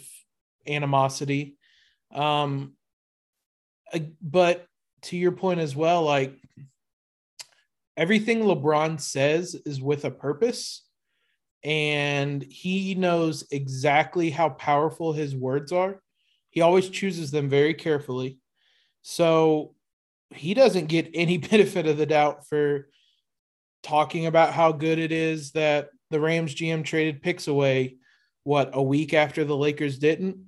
[0.66, 1.56] animosity
[2.12, 2.74] um
[4.22, 4.66] but
[5.02, 6.34] to your point as well like
[7.96, 10.87] everything LeBron says is with a purpose
[11.64, 16.00] and he knows exactly how powerful his words are.
[16.50, 18.38] He always chooses them very carefully.
[19.02, 19.74] So
[20.30, 22.88] he doesn't get any benefit of the doubt for
[23.82, 27.96] talking about how good it is that the Rams GM traded picks away
[28.44, 30.38] what a week after the Lakers didn't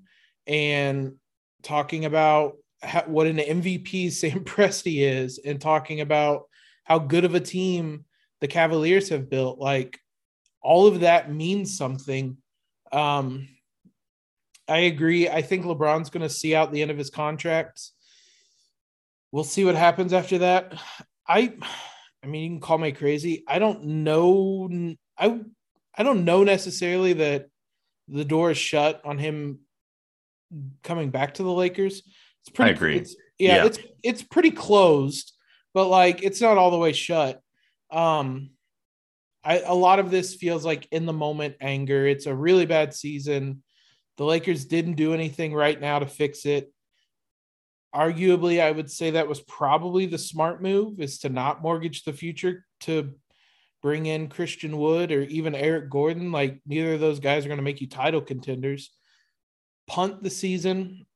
[0.46, 1.16] and
[1.62, 6.44] talking about how, what an MVP Sam Presti is and talking about
[6.84, 8.04] how good of a team
[8.40, 9.58] the Cavaliers have built.
[9.58, 9.99] Like
[10.62, 12.36] all of that means something.
[12.92, 13.48] Um,
[14.68, 15.28] I agree.
[15.28, 17.82] I think LeBron's going to see out the end of his contract.
[19.32, 20.74] We'll see what happens after that.
[21.26, 21.54] I,
[22.22, 23.44] I mean, you can call me crazy.
[23.48, 24.68] I don't know.
[25.18, 25.40] I,
[25.96, 27.46] I don't know necessarily that
[28.08, 29.60] the door is shut on him
[30.82, 32.02] coming back to the Lakers.
[32.42, 32.70] It's pretty.
[32.70, 32.96] I agree.
[32.98, 33.66] It's, yeah, Yeah.
[33.66, 35.32] it's it's pretty closed,
[35.74, 37.40] but like it's not all the way shut.
[37.90, 38.50] Um,
[39.44, 42.06] I a lot of this feels like in the moment anger.
[42.06, 43.62] It's a really bad season.
[44.16, 46.72] The Lakers didn't do anything right now to fix it.
[47.94, 52.12] Arguably, I would say that was probably the smart move is to not mortgage the
[52.12, 53.14] future to
[53.82, 56.32] bring in Christian Wood or even Eric Gordon.
[56.32, 58.90] Like neither of those guys are going to make you title contenders.
[59.86, 61.06] Punt the season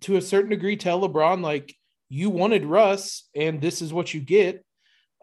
[0.00, 0.76] to a certain degree.
[0.76, 1.74] Tell LeBron like
[2.08, 4.64] you wanted Russ, and this is what you get.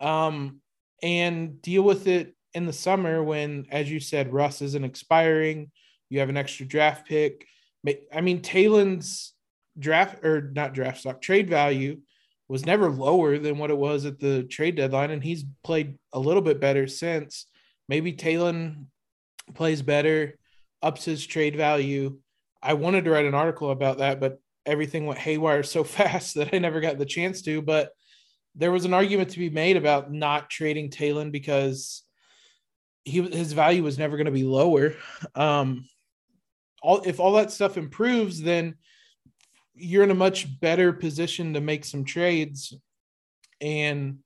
[0.02, 0.62] Um,
[1.04, 5.70] and deal with it in the summer when, as you said, Russ isn't expiring.
[6.10, 7.46] You have an extra draft pick.
[8.12, 9.34] I mean, Talen's
[9.78, 12.00] draft or not draft stock trade value
[12.48, 16.20] was never lower than what it was at the trade deadline, and he's played a
[16.20, 17.48] little bit better since.
[17.90, 18.86] Maybe Talen
[19.54, 20.38] plays better,
[20.82, 22.20] ups his trade value.
[22.62, 26.54] I wanted to write an article about that, but everything went haywire so fast that
[26.54, 27.62] I never got the chance to.
[27.62, 27.92] But
[28.56, 32.04] there was an argument to be made about not trading Talen because
[33.04, 34.96] he his value was never going to be lower.
[35.36, 35.88] Um,
[36.82, 38.76] all if all that stuff improves, then
[39.76, 42.76] you're in a much better position to make some trades
[43.60, 44.20] and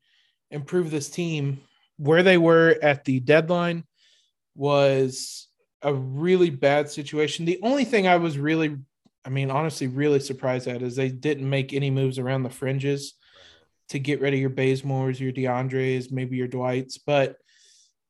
[0.51, 1.61] improve this team.
[1.99, 3.83] Where they were at the deadline
[4.53, 5.47] was
[5.81, 7.45] a really bad situation.
[7.45, 8.77] The only thing I was really,
[9.25, 13.15] I mean, honestly, really surprised at is they didn't make any moves around the fringes
[13.89, 16.97] to get rid of your Bazemores, your DeAndres, maybe your Dwights.
[16.97, 17.37] But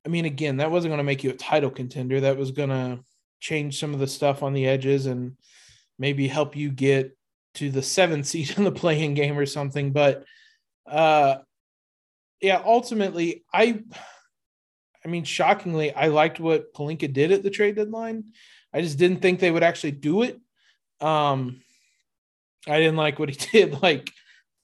[0.06, 2.22] I mean, again, that wasn't going to make you a title contender.
[2.22, 3.00] That was going to
[3.40, 5.38] change some of the stuff on the edges and
[6.00, 7.18] maybe help you get
[7.56, 9.92] to the seventh seed in the playing game or something.
[9.92, 10.24] But
[10.90, 11.38] uh
[12.40, 13.84] yeah, ultimately, I
[15.04, 18.26] I mean, shockingly, I liked what Pelinka did at the trade deadline.
[18.74, 20.40] I just didn't think they would actually do it.
[21.02, 21.62] Um
[22.68, 24.12] I didn't like what he did, like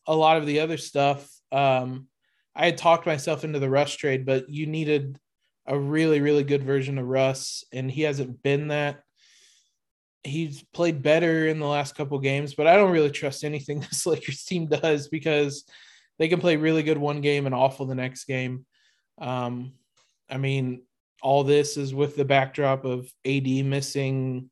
[0.08, 1.30] a lot of the other stuff.
[1.52, 2.08] Um
[2.56, 5.18] I had talked myself into the Russ trade, but you needed
[5.66, 9.02] a really, really good version of Russ, and he hasn't been that.
[10.24, 14.06] he's played better in the last couple games, but I don't really trust anything this
[14.06, 15.66] Lakers team does because
[16.18, 18.66] they can play really good one game and awful the next game.
[19.20, 19.74] Um,
[20.30, 20.84] I mean,
[21.22, 24.50] all this is with the backdrop of AD missing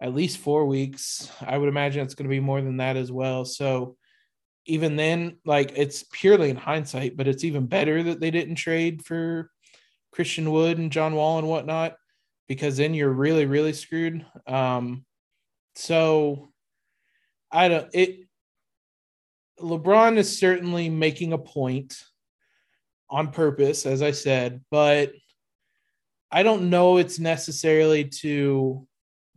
[0.00, 1.30] at least four weeks.
[1.40, 3.44] I would imagine it's going to be more than that as well.
[3.44, 3.96] So
[4.66, 9.04] even then, like it's purely in hindsight, but it's even better that they didn't trade
[9.04, 9.50] for
[10.12, 11.96] Christian Wood and John Wall and whatnot,
[12.48, 14.24] because then you're really, really screwed.
[14.46, 15.04] Um,
[15.74, 16.48] so
[17.50, 18.20] I don't it
[19.60, 22.02] LeBron is certainly making a point
[23.08, 25.12] on purpose, as I said, but
[26.30, 28.86] I don't know it's necessarily to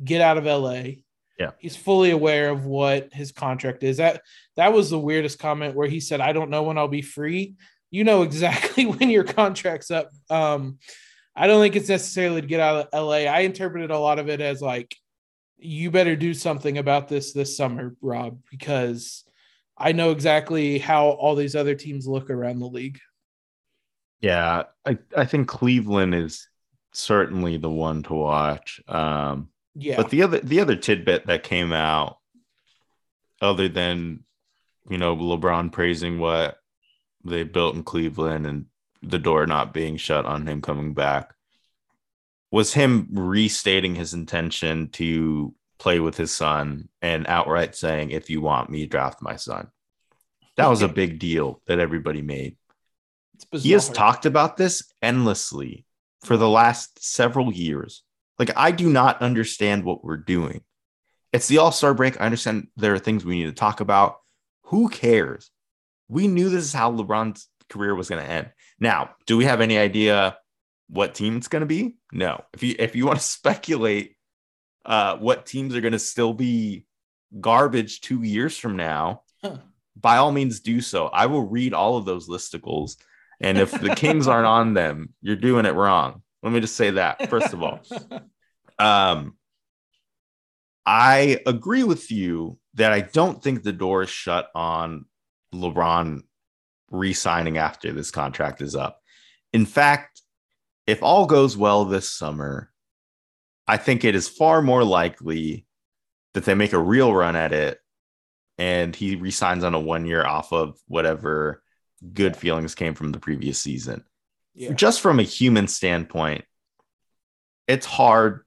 [0.03, 1.01] get out of LA.
[1.39, 1.52] Yeah.
[1.58, 3.97] He's fully aware of what his contract is.
[3.97, 4.21] That
[4.58, 7.56] that was the weirdest comment where he said, I don't know when I'll be free.
[7.89, 10.12] You know exactly when your contract's up.
[10.30, 10.80] Um,
[11.36, 13.19] I don't think it's necessarily to get out of LA.
[13.32, 14.93] I interpreted a lot of it as like,
[15.58, 19.23] you better do something about this this summer, Rob, because
[19.78, 22.99] I know exactly how all these other teams look around the league.
[24.21, 26.47] Yeah, I, I think Cleveland is
[26.93, 28.82] certainly the one to watch.
[28.88, 29.95] Um, Yeah.
[29.97, 32.17] But the other the other tidbit that came out,
[33.41, 34.25] other than
[34.89, 36.57] you know LeBron praising what
[37.23, 38.65] they built in Cleveland and
[39.01, 41.33] the door not being shut on him coming back,
[42.51, 48.41] was him restating his intention to play with his son and outright saying, "If you
[48.41, 49.69] want me, draft my son."
[50.57, 52.57] That was a big deal that everybody made.
[53.51, 55.85] it's He has talked about this endlessly
[56.25, 58.03] for the last several years.
[58.39, 60.62] Like, I do not understand what we're doing.
[61.32, 62.19] It's the All Star break.
[62.19, 64.15] I understand there are things we need to talk about.
[64.63, 65.52] Who cares?
[66.08, 68.49] We knew this is how LeBron's career was going to end.
[68.80, 70.38] Now, do we have any idea
[70.89, 71.97] what team it's going to be?
[72.12, 72.43] No.
[72.54, 74.15] If you if you want to speculate
[74.86, 76.86] uh, what teams are going to still be
[77.39, 79.58] garbage two years from now, Huh.
[79.95, 81.08] by all means do so.
[81.08, 82.95] I will read all of those listicles.
[83.39, 86.23] And if the Kings aren't on them, you're doing it wrong.
[86.41, 87.82] Let me just say that, first of all.
[88.80, 89.36] Um,
[90.86, 95.04] I agree with you that I don't think the door is shut on
[95.54, 96.21] LeBron
[96.89, 99.02] re signing after this contract is up.
[99.52, 100.21] In fact,
[100.88, 102.71] if all goes well this summer,
[103.67, 105.67] I think it is far more likely
[106.34, 107.80] that they make a real run at it
[108.58, 111.62] and he resigns on a one year off of whatever
[112.13, 114.04] good feelings came from the previous season.
[114.59, 114.73] Yeah.
[114.73, 116.43] Just from a human standpoint,
[117.65, 118.41] it's hard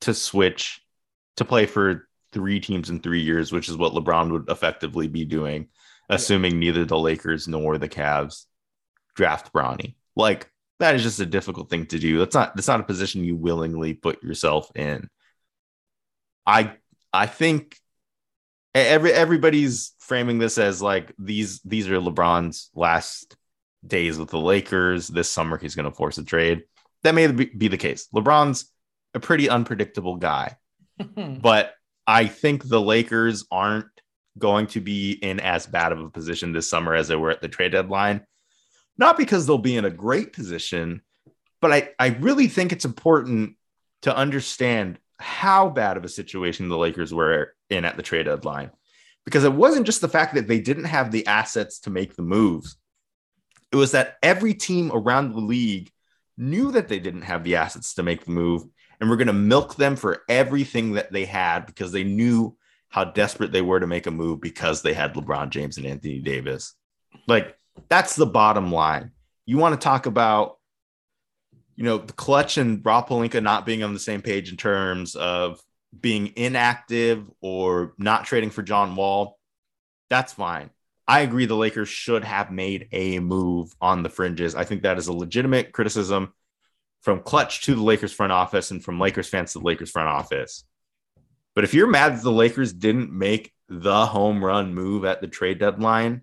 [0.00, 0.80] to switch
[1.36, 5.26] to play for three teams in three years, which is what LeBron would effectively be
[5.26, 5.68] doing,
[6.08, 8.46] assuming neither the Lakers nor the Cavs
[9.14, 9.96] draft Bronny.
[10.16, 12.18] Like that is just a difficult thing to do.
[12.18, 15.10] That's not that's not a position you willingly put yourself in.
[16.46, 16.76] I
[17.12, 17.76] I think
[18.74, 23.36] every everybody's framing this as like these these are LeBron's last
[23.86, 25.08] days with the Lakers.
[25.08, 26.64] This summer he's going to force a trade.
[27.04, 28.08] That may be the case.
[28.14, 28.72] LeBron's
[29.14, 30.56] a pretty unpredictable guy,
[31.16, 31.74] but
[32.06, 33.86] I think the Lakers aren't
[34.38, 37.40] going to be in as bad of a position this summer as they were at
[37.40, 38.24] the trade deadline.
[38.96, 41.02] Not because they'll be in a great position,
[41.60, 43.56] but I, I really think it's important
[44.02, 48.70] to understand how bad of a situation the Lakers were in at the trade deadline.
[49.24, 52.22] Because it wasn't just the fact that they didn't have the assets to make the
[52.22, 52.76] moves,
[53.72, 55.90] it was that every team around the league
[56.36, 58.64] knew that they didn't have the assets to make the move
[59.00, 62.56] and were going to milk them for everything that they had because they knew
[62.88, 66.20] how desperate they were to make a move because they had LeBron James and Anthony
[66.20, 66.74] Davis.
[67.26, 67.56] Like,
[67.88, 69.12] that's the bottom line.
[69.46, 70.58] You want to talk about,
[71.76, 75.14] you know, the Klutch and Rob Pelinka not being on the same page in terms
[75.14, 75.60] of
[75.98, 79.38] being inactive or not trading for John Wall.
[80.10, 80.70] That's fine.
[81.08, 84.54] I agree the Lakers should have made a move on the fringes.
[84.54, 86.34] I think that is a legitimate criticism
[87.00, 90.08] from Klutch to the Lakers front office and from Lakers fans to the Lakers front
[90.08, 90.64] office.
[91.54, 95.28] But if you're mad that the Lakers didn't make the home run move at the
[95.28, 96.22] trade deadline,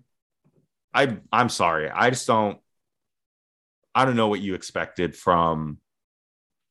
[0.94, 1.90] I I'm sorry.
[1.90, 2.58] I just don't
[3.92, 5.78] I don't know what you expected from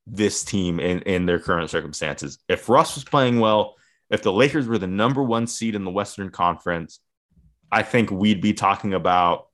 [0.07, 2.37] this team in, in their current circumstances.
[2.47, 3.75] If Russ was playing well,
[4.09, 6.99] if the Lakers were the number one seed in the Western Conference,
[7.71, 9.47] I think we'd be talking about,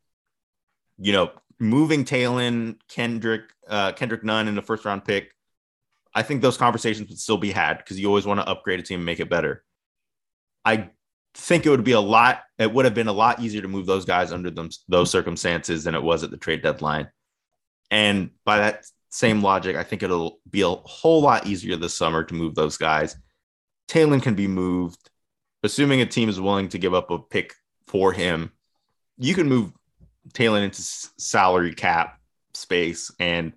[0.97, 5.31] you know, moving Talen, Kendrick, uh, Kendrick Nunn in the first round pick.
[6.13, 8.83] I think those conversations would still be had because you always want to upgrade a
[8.83, 9.63] team and make it better.
[10.65, 10.89] I
[11.33, 12.41] think it would be a lot.
[12.57, 15.83] It would have been a lot easier to move those guys under them those circumstances
[15.85, 17.09] than it was at the trade deadline.
[17.89, 22.23] And by that same logic, I think it'll be a whole lot easier this summer
[22.23, 23.15] to move those guys.
[23.87, 25.09] Talen can be moved.
[25.63, 27.53] Assuming a team is willing to give up a pick
[27.91, 28.51] for him,
[29.17, 29.73] you can move
[30.29, 32.17] Talen into salary cap
[32.53, 33.51] space and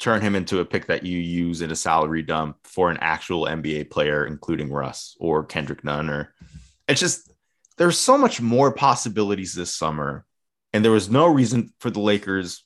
[0.00, 3.44] turn him into a pick that you use in a salary dump for an actual
[3.44, 6.10] NBA player, including Russ or Kendrick Nunn.
[6.10, 6.34] Or
[6.88, 7.30] it's just
[7.78, 10.26] there's so much more possibilities this summer,
[10.72, 12.64] and there was no reason for the Lakers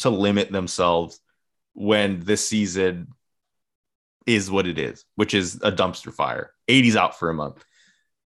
[0.00, 1.20] to limit themselves
[1.74, 3.08] when this season
[4.26, 6.50] is what it is, which is a dumpster fire.
[6.68, 7.64] AD's out for a month.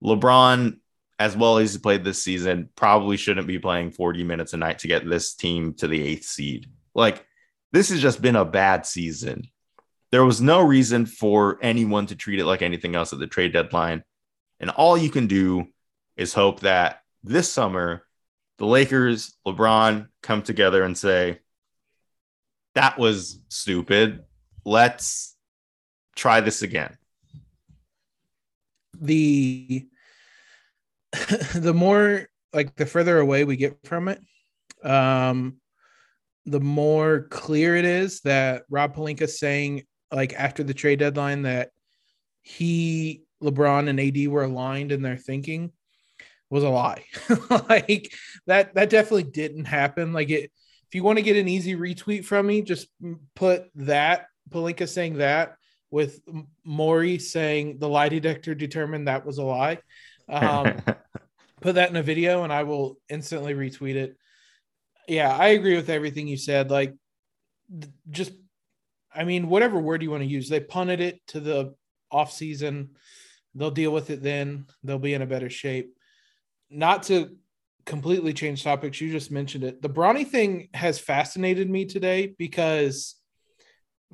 [0.04, 0.80] LeBron,
[1.20, 4.78] as well as he played this season, probably shouldn't be playing 40 minutes a night
[4.80, 6.66] to get this team to the eighth seed.
[6.94, 7.26] Like,
[7.72, 9.42] this has just been a bad season.
[10.10, 13.52] There was no reason for anyone to treat it like anything else at the trade
[13.52, 14.02] deadline.
[14.60, 15.66] And all you can do
[16.16, 18.02] is hope that this summer,
[18.56, 21.40] the Lakers, LeBron come together and say,
[22.74, 24.24] that was stupid.
[24.64, 25.36] Let's
[26.16, 26.96] try this again.
[29.00, 29.86] the
[31.54, 34.20] the more like the further away we get from it,
[34.84, 35.56] um,
[36.46, 41.70] the more clear it is that Rob Pelinka saying like after the trade deadline that
[42.42, 45.72] he, LeBron, and AD were aligned in their thinking
[46.48, 47.04] was a lie.
[47.68, 48.12] like
[48.46, 50.12] that that definitely didn't happen.
[50.12, 50.50] Like it
[50.88, 52.88] if you want to get an easy retweet from me, just
[53.36, 55.54] put that Pelinka saying that
[55.90, 56.20] with
[56.64, 59.78] Maury saying the lie detector determined that was a lie.
[60.30, 60.82] Um,
[61.60, 64.16] put that in a video and I will instantly retweet it.
[65.08, 66.70] Yeah, I agree with everything you said.
[66.70, 66.94] Like,
[68.10, 68.32] just,
[69.14, 71.74] I mean, whatever word you want to use, they punted it to the
[72.10, 72.90] off season.
[73.54, 74.66] They'll deal with it then.
[74.84, 75.94] They'll be in a better shape.
[76.70, 77.36] Not to
[77.86, 79.82] completely change topics, you just mentioned it.
[79.82, 83.16] The Bronny thing has fascinated me today because,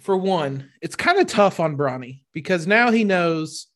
[0.01, 3.67] for one, it's kind of tough on Bronny because now he knows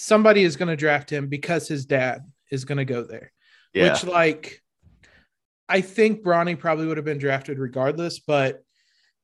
[0.00, 3.32] somebody is going to draft him because his dad is going to go there.
[3.74, 3.92] Yeah.
[3.92, 4.62] Which, like,
[5.68, 8.64] I think Bronny probably would have been drafted regardless, but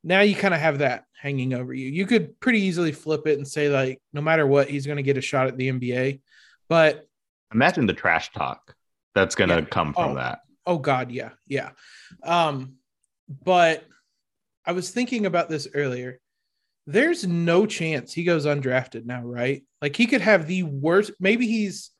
[0.04, 1.88] now you kind of have that hanging over you.
[1.88, 5.02] You could pretty easily flip it and say, like, no matter what, he's going to
[5.02, 6.20] get a shot at the NBA.
[6.68, 7.06] But
[7.54, 8.74] Imagine the trash talk
[9.14, 9.64] that's going to Yeah.
[9.70, 10.14] come from Oh.
[10.16, 10.40] that.
[10.66, 11.70] Oh God, yeah, yeah.
[12.24, 12.74] Um,
[13.44, 13.84] but
[14.64, 16.18] I was thinking about this earlier.
[16.86, 19.64] There's no chance he goes undrafted now, right?
[19.82, 21.12] Like he could have the worst.
[21.18, 21.90] Maybe he's,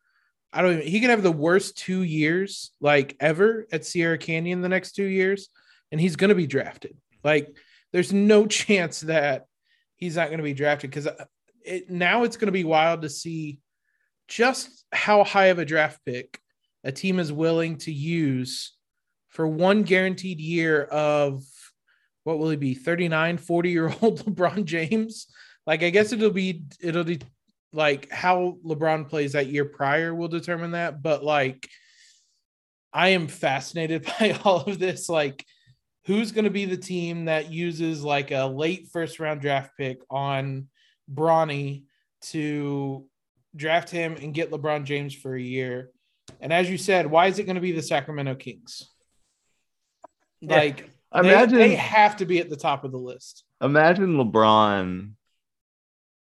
[0.53, 0.87] I don't even.
[0.87, 5.05] He could have the worst two years like ever at Sierra Canyon the next two
[5.05, 5.49] years,
[5.91, 6.97] and he's to be drafted.
[7.25, 7.49] Like
[7.93, 9.47] there's no chance that
[9.97, 11.25] he's not to be drafted because uh,
[11.65, 13.61] it now it's to be wild to see
[14.29, 16.41] just how high of a draft pick
[16.85, 18.73] a team is willing to use
[19.29, 21.43] for one guaranteed year of
[22.27, 25.27] what will he be 39 40 year old lebron james
[25.67, 27.21] like i guess it'll be it'll be
[27.73, 31.69] like how lebron plays that year prior will determine that but like
[32.93, 35.45] i am fascinated by all of this like
[36.07, 39.99] who's going to be the team that uses like a late first round draft pick
[40.09, 40.69] on
[41.13, 41.85] Bronny
[42.21, 43.07] to
[43.55, 45.91] draft him and get lebron james for a year
[46.41, 48.89] and as you said, why is it going to be the Sacramento Kings?
[50.41, 50.57] Yeah.
[50.57, 53.45] Like Imagine they, have to be at the top of the list.
[53.61, 55.13] imagine LeBron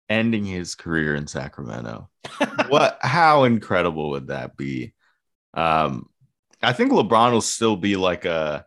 [0.09, 2.09] ending his career in Sacramento.
[2.69, 4.95] what how incredible would that be?
[5.55, 6.09] Um
[6.63, 8.65] I think LeBron will still be like a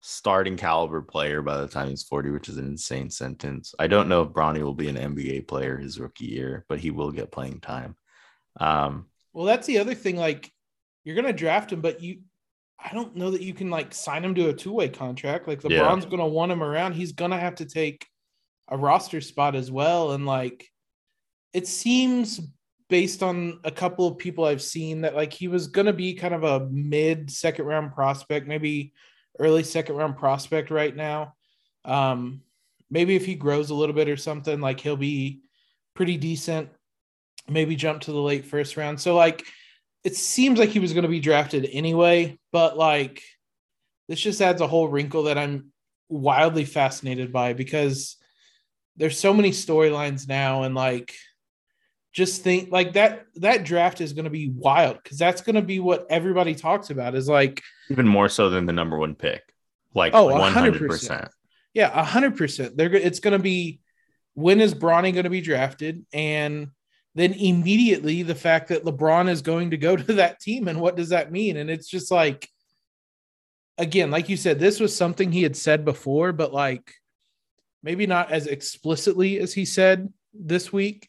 [0.00, 3.74] starting caliber player by the time he's 40, which is an insane sentence.
[3.78, 6.90] I don't know if Bronny will be an NBA player his rookie year, but he
[6.90, 7.96] will get playing time.
[8.60, 10.16] Um Well, that's the other thing.
[10.16, 10.52] Like
[11.06, 12.18] you're going to draft him, but you,
[12.78, 15.48] I don't know that you can like sign him to a two way contract.
[15.48, 15.80] Like Yeah.
[15.80, 16.92] LeBron's going to want him around.
[16.92, 18.06] He's going to have to take
[18.68, 20.12] a roster spot as well.
[20.12, 20.70] And like
[21.52, 22.40] it seems
[22.88, 26.14] based on a couple of people I've seen that like he was going to be
[26.14, 28.92] kind of a mid second round prospect, maybe
[29.38, 31.34] early second round prospect right now.
[31.84, 32.42] Um,
[32.90, 35.40] maybe if he grows a little bit or something, like he'll be
[35.94, 36.68] pretty decent.
[37.48, 39.00] Maybe jump to the late first round.
[39.00, 39.44] So like,
[40.06, 43.24] it seems like he was going to be drafted anyway, but like,
[44.08, 45.72] this just adds a whole wrinkle that I'm
[46.08, 48.16] wildly fascinated by because
[48.94, 51.12] there's so many storylines now, and like,
[52.12, 55.60] just think like that that draft is going to be wild because that's going to
[55.60, 59.42] be what everybody talks about is like even more so than the number one pick.
[59.92, 60.86] Like Oh, 100%.
[60.86, 61.28] 100%.
[61.74, 62.76] Yeah, a hundred percent.
[62.76, 63.80] They're go- it's going to be
[64.34, 66.68] when is Bronny going to be drafted, and
[67.16, 70.96] then immediately the fact that LeBron is going to go to that team, and what
[70.96, 71.56] does that mean?
[71.56, 72.48] And it's just like,
[73.78, 76.92] again, like you said, this was something he had said before, but like
[77.82, 81.08] maybe not as explicitly as he said this week.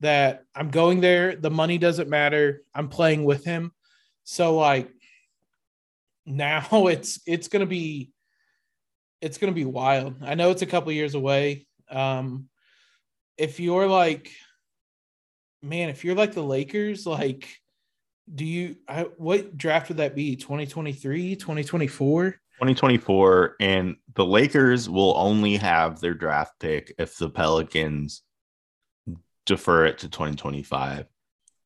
[0.00, 1.34] that I'm going there.
[1.34, 2.62] The money doesn't matter.
[2.72, 3.72] I'm playing with him.
[4.22, 4.88] So like
[6.24, 8.12] now it's it's gonna be
[9.20, 10.14] it's gonna be wild.
[10.22, 11.66] I know it's a couple years away.
[11.90, 12.48] Um
[13.36, 14.30] if you're like
[15.62, 17.48] man, if you're like the Lakers, like
[18.32, 25.14] do you I, what draft would that be 2023 2024 2024 and the lakers will
[25.16, 28.20] only have their draft pick if the pelicans
[29.46, 31.06] defer it to 2025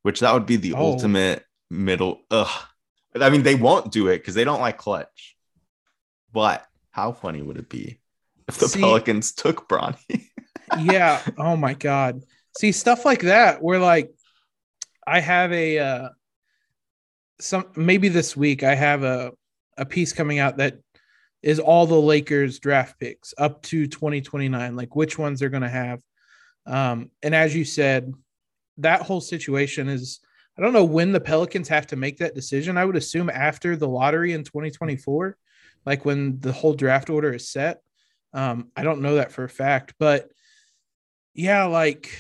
[0.02, 0.92] which that would be the Oh.
[0.92, 2.48] ultimate middle ugh.
[3.20, 5.36] i mean they won't do it because they don't like Klutch
[6.32, 7.98] but how funny would it be
[8.46, 10.28] if the See- pelicans took bronny
[10.80, 12.22] yeah oh my god
[12.58, 14.12] see stuff like that where like
[15.06, 16.08] i have a uh
[17.40, 19.32] some maybe this week i have a
[19.78, 20.78] a piece coming out that
[21.42, 25.68] is all the lakers draft picks up to 2029 like which ones they're going to
[25.68, 26.00] have.
[26.66, 28.12] Um and as you said
[28.78, 30.20] that whole situation is
[30.56, 32.78] i don't know when the pelicans have to make that decision.
[32.78, 35.36] I would assume after the lottery in 2024
[35.84, 37.80] like when the whole draft order is set.
[38.32, 40.30] Um i don't know that for a fact but
[41.34, 42.10] yeah, like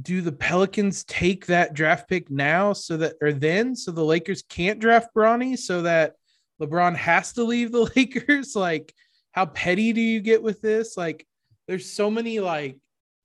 [0.00, 4.42] do the Pelicans take that draft pick now so that or then so the Lakers
[4.42, 6.14] can't draft Bronny so that
[6.60, 8.54] LeBron has to leave the Lakers?
[8.54, 8.94] Like,
[9.32, 10.96] how petty do you get with this?
[10.96, 11.26] Like,
[11.66, 12.78] there's so many like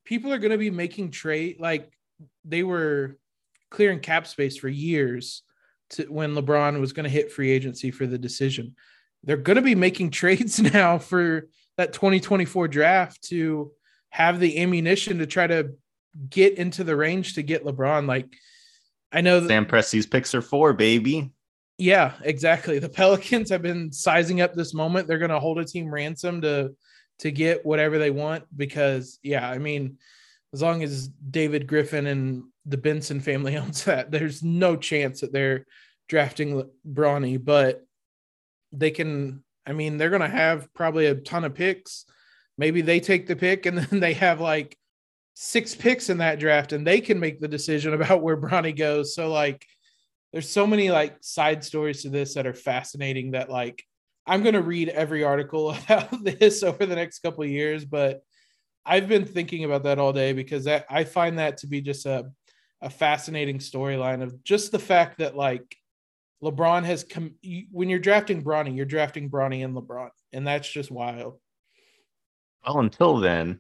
[0.06, 1.92] people are gonna be making trade like
[2.46, 3.18] they were
[3.70, 5.44] clearing cap space for years
[5.90, 8.76] to when LeBron was gonna hit free agency for the decision.
[9.24, 11.48] They're gonna be making trades now for
[11.78, 13.72] that 2024 draft to
[14.10, 15.74] have the ammunition to try to
[16.30, 18.08] get into the range to get LeBron.
[18.08, 18.34] Like,
[19.12, 21.32] I know that, sam presti's picks are four baby
[21.78, 22.80] yeah, exactly.
[22.80, 25.08] The Pelicans have been sizing up this moment.
[25.08, 26.76] They're going to hold a team ransom to
[27.20, 29.98] to get whatever they want because, yeah, I mean,
[30.52, 35.32] as long as David Griffin and the Benson family owns that, there's no chance that
[35.32, 35.66] they're
[36.10, 37.86] drafting Bronny, but
[38.72, 39.44] they can.
[39.66, 42.06] I mean, they're going to have probably a ton of picks.
[42.58, 44.78] Maybe they take the pick and then they have like
[45.34, 49.16] six picks in that draft and they can make the decision about where Bronny goes.
[49.16, 49.66] So, like,
[50.32, 53.84] there's so many like side stories to this that are fascinating that like
[54.26, 58.24] I'm to read every article about this over the next couple years, but
[58.86, 62.06] I've been thinking about that all day because I, I find that to be just
[62.06, 62.32] a,
[62.82, 65.76] a fascinating storyline of just the fact that like
[66.44, 67.36] LeBron has come
[67.72, 71.40] when you're drafting Bronny, you're drafting Bronny and LeBron, and that's just wild.
[72.66, 73.60] well until then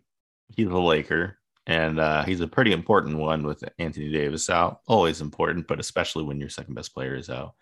[0.55, 4.81] he's a laker and uh, he's a pretty important one with Anthony Davis out.
[4.87, 7.55] Always important, but especially when your second best player is out.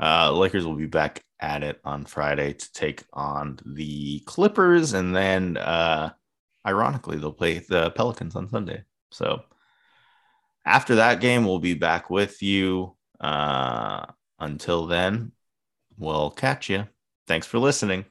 [0.00, 5.14] Uh, Lakers will be back at it on Friday to take on the Clippers, and
[5.14, 6.10] then, uh,
[6.66, 8.84] ironically, they'll play the Pelicans on Sunday.
[9.10, 9.42] So
[10.64, 12.96] after that game, we'll be back with you.
[13.20, 14.04] Uh,
[14.38, 15.32] until then,
[15.96, 16.86] we'll catch you.
[17.26, 18.04] Thanks for listening.